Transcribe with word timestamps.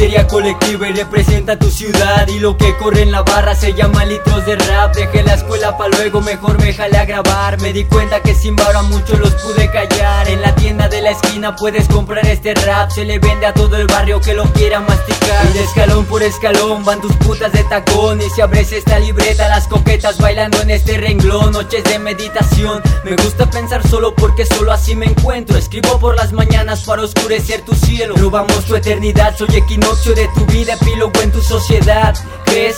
histeria 0.00 0.26
colectiva 0.26 0.88
y 0.88 0.92
representa 0.94 1.58
tu 1.58 1.70
ciudad 1.70 2.26
Y 2.28 2.38
lo 2.38 2.56
que 2.56 2.74
corre 2.78 3.02
en 3.02 3.12
la 3.12 3.20
barra 3.20 3.54
se 3.54 3.74
llama 3.74 4.06
litros 4.06 4.46
de 4.46 4.56
rap. 4.56 4.94
Dejé 4.94 5.22
la 5.22 5.34
escuela 5.34 5.76
pa' 5.76 5.88
luego, 5.88 6.22
mejor 6.22 6.58
me 6.58 6.72
jale 6.72 6.96
a 6.96 7.04
grabar. 7.04 7.60
Me 7.60 7.74
di 7.74 7.84
cuenta 7.84 8.22
que 8.22 8.34
sin 8.34 8.56
barra 8.56 8.80
muchos 8.80 9.18
los 9.18 9.34
pude 9.34 9.70
callar. 9.70 10.26
En 10.28 10.40
la 10.40 10.54
de 11.00 11.04
la 11.04 11.10
esquina 11.10 11.56
puedes 11.56 11.88
comprar 11.88 12.26
este 12.26 12.54
rap. 12.54 12.90
Se 12.90 13.04
le 13.04 13.18
vende 13.18 13.46
a 13.46 13.54
todo 13.54 13.76
el 13.76 13.86
barrio 13.86 14.20
que 14.20 14.34
lo 14.34 14.44
quiera 14.52 14.80
masticar. 14.80 15.46
Y 15.46 15.52
de 15.54 15.64
escalón 15.64 16.04
por 16.04 16.22
escalón 16.22 16.84
van 16.84 17.00
tus 17.00 17.14
putas 17.16 17.52
de 17.52 17.64
tacón 17.64 18.20
Y 18.20 18.28
si 18.30 18.40
abres 18.40 18.72
esta 18.72 18.98
libreta 18.98 19.48
las 19.48 19.66
coquetas 19.66 20.18
bailando 20.18 20.60
en 20.60 20.70
este 20.70 20.98
renglón. 20.98 21.52
Noches 21.52 21.84
de 21.84 21.98
meditación. 21.98 22.82
Me 23.04 23.16
gusta 23.16 23.48
pensar 23.50 23.86
solo 23.86 24.14
porque 24.14 24.44
solo 24.46 24.72
así 24.72 24.94
me 24.94 25.06
encuentro. 25.06 25.56
Escribo 25.56 25.98
por 25.98 26.16
las 26.16 26.32
mañanas 26.32 26.84
para 26.84 27.02
oscurecer 27.02 27.62
tu 27.62 27.74
cielo. 27.74 28.14
Robamos 28.16 28.64
tu 28.66 28.76
eternidad, 28.76 29.36
soy 29.36 29.56
equinoccio 29.56 30.14
de 30.14 30.28
tu 30.34 30.44
vida, 30.46 30.74
epílogo 30.74 31.20
en 31.22 31.32
tu 31.32 31.40
sociedad. 31.40 32.14
¿Crees? 32.44 32.76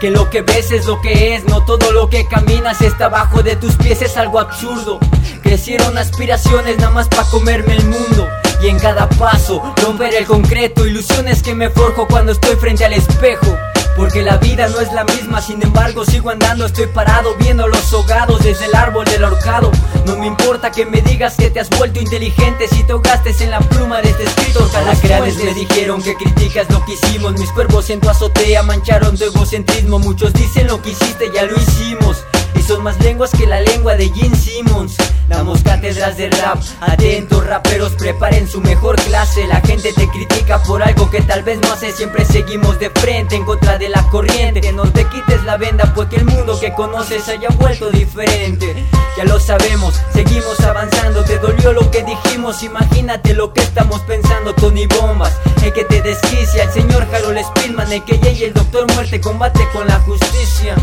Que 0.00 0.10
lo 0.10 0.30
que 0.30 0.42
ves 0.42 0.70
es 0.70 0.86
lo 0.86 1.00
que 1.00 1.34
es, 1.34 1.44
no 1.44 1.64
todo 1.64 1.90
lo 1.90 2.08
que 2.08 2.24
caminas 2.28 2.80
está 2.82 3.06
abajo 3.06 3.42
de 3.42 3.56
tus 3.56 3.74
pies 3.74 4.00
es 4.00 4.16
algo 4.16 4.38
absurdo. 4.38 5.00
Crecieron 5.42 5.98
aspiraciones 5.98 6.76
nada 6.78 6.90
más 6.90 7.08
para 7.08 7.24
comerme 7.24 7.74
el 7.74 7.84
mundo. 7.84 8.28
Y 8.62 8.68
en 8.68 8.78
cada 8.78 9.08
paso 9.08 9.74
romper 9.82 10.14
el 10.14 10.24
concreto, 10.24 10.86
ilusiones 10.86 11.42
que 11.42 11.54
me 11.54 11.68
forjo 11.70 12.06
cuando 12.06 12.30
estoy 12.30 12.54
frente 12.56 12.84
al 12.84 12.92
espejo. 12.92 13.56
Porque 13.98 14.22
la 14.22 14.36
vida 14.36 14.68
no 14.68 14.80
es 14.80 14.92
la 14.92 15.02
misma, 15.02 15.42
sin 15.42 15.60
embargo 15.60 16.04
sigo 16.04 16.30
andando, 16.30 16.64
estoy 16.64 16.86
parado 16.86 17.34
viendo 17.34 17.66
los 17.66 17.92
hogados 17.92 18.44
desde 18.44 18.66
el 18.66 18.74
árbol 18.76 19.04
del 19.04 19.24
ahorcado. 19.24 19.72
No 20.06 20.16
me 20.16 20.28
importa 20.28 20.70
que 20.70 20.86
me 20.86 21.02
digas 21.02 21.34
que 21.34 21.50
te 21.50 21.58
has 21.58 21.68
vuelto 21.68 21.98
inteligente 21.98 22.68
si 22.68 22.84
tocaste 22.84 23.34
en 23.40 23.50
la 23.50 23.58
pluma 23.58 24.00
de 24.00 24.10
este 24.10 24.22
escrito. 24.22 24.70
Alacranes 24.76 25.42
me 25.42 25.52
dijeron 25.52 26.00
que 26.00 26.14
criticas 26.14 26.70
lo 26.70 26.84
que 26.84 26.92
hicimos, 26.92 27.32
mis 27.40 27.50
cuervos 27.50 27.90
en 27.90 28.00
tu 28.00 28.08
azotea 28.08 28.62
mancharon 28.62 29.18
tu 29.18 29.24
egocentrismo. 29.24 29.98
Muchos 29.98 30.32
dicen 30.32 30.68
lo 30.68 30.80
que 30.80 30.90
hiciste, 30.90 31.32
ya 31.34 31.42
lo 31.42 31.56
hicimos. 31.56 32.18
Y 32.54 32.62
son 32.62 32.84
más 32.84 33.00
lenguas 33.00 33.32
que 33.32 33.48
la 33.48 33.60
lengua 33.60 33.96
de 33.96 34.10
Gene 34.10 34.36
Simmons. 34.36 34.96
Damos 35.28 35.62
cátedras 35.62 36.16
de 36.16 36.30
rap, 36.30 36.58
atentos 36.80 37.46
raperos 37.46 37.92
preparen 37.92 38.48
su 38.48 38.62
mejor 38.62 38.96
clase. 38.96 39.46
La 39.46 39.60
gente 39.60 39.92
te 39.92 40.08
critica 40.08 40.62
por 40.62 40.82
algo 40.82 41.10
que 41.10 41.20
tal 41.20 41.42
vez 41.42 41.58
no 41.60 41.72
hace 41.72 41.92
Siempre 41.92 42.24
seguimos 42.24 42.78
de 42.78 42.88
frente 42.90 43.36
en 43.36 43.44
contra 43.44 43.76
de 43.76 43.90
la 43.90 44.02
corriente. 44.08 44.62
Que 44.62 44.72
no 44.72 44.90
te 44.90 45.04
quites 45.04 45.44
la 45.44 45.58
venda 45.58 45.92
porque 45.94 46.16
el 46.16 46.24
mundo 46.24 46.58
que 46.58 46.72
conoces 46.72 47.28
haya 47.28 47.48
vuelto 47.50 47.90
diferente. 47.90 48.86
Ya 49.18 49.24
lo 49.24 49.38
sabemos, 49.38 50.00
seguimos 50.14 50.60
avanzando. 50.60 51.22
Te 51.24 51.38
dolió 51.38 51.72
lo 51.74 51.90
que 51.90 52.04
dijimos, 52.04 52.62
imagínate 52.62 53.34
lo 53.34 53.52
que 53.52 53.60
estamos 53.60 54.00
pensando 54.02 54.54
Tony 54.54 54.86
Bombas, 54.86 55.34
el 55.62 55.72
que 55.72 55.84
te 55.84 56.00
desquicia 56.00 56.64
El 56.64 56.72
señor 56.72 57.06
Harold 57.12 57.38
Spillman, 57.44 57.92
el 57.92 58.04
que 58.04 58.18
y 58.32 58.44
el 58.44 58.54
doctor 58.54 58.90
muerte 58.94 59.20
combate 59.20 59.66
con 59.72 59.86
la 59.86 59.98
justicia 60.00 60.74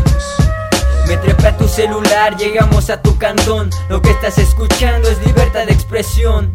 me 1.06 1.16
trepé 1.16 1.48
a 1.48 1.56
tu 1.56 1.68
celular, 1.68 2.36
llegamos 2.36 2.90
a 2.90 3.00
tu 3.00 3.16
cantón. 3.18 3.70
Lo 3.88 4.02
que 4.02 4.10
estás 4.10 4.38
escuchando 4.38 5.08
es 5.08 5.18
libertad 5.24 5.66
de 5.66 5.72
expresión. 5.72 6.52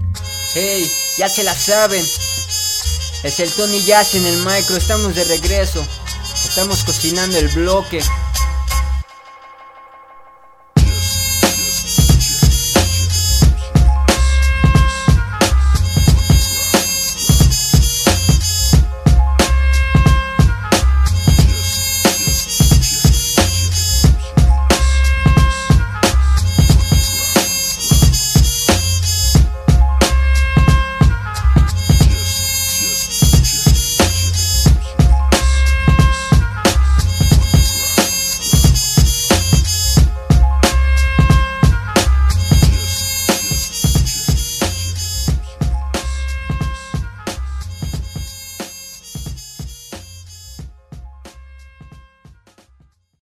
Hey, 0.54 0.90
ya 1.18 1.30
se 1.30 1.44
la 1.44 1.54
saben. 1.54 2.04
Es 3.24 3.40
el 3.40 3.52
Tony 3.52 3.82
Jazz 3.84 4.16
en 4.16 4.26
el 4.26 4.38
micro, 4.38 4.76
estamos 4.76 5.16
de 5.16 5.24
regreso. 5.24 5.86
Estamos 6.44 6.84
cocinando 6.84 7.38
el 7.38 7.48
bloque. 7.50 8.02